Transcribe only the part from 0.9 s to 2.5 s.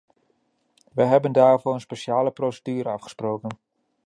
Wij hebben daarvoor een speciale